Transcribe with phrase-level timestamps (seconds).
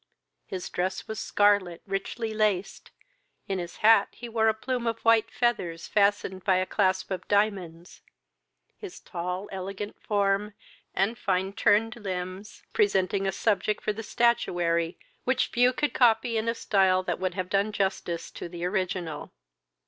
[0.47, 2.89] His dress was scarlet, richly laced:
[3.47, 7.27] in his hat he wore a plume of white feathers, fastened by a clasp of
[7.27, 8.01] diamonds,
[8.75, 10.55] his tall elegant form
[10.95, 16.49] and fine turned limbs presenting a subject for the statuary, which few could copy in
[16.49, 19.31] a stile that would have done justice to the original.